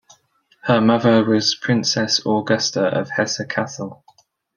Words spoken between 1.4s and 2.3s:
Princess